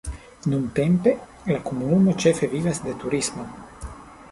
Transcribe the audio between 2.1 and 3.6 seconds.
ĉefe vivas de turismo.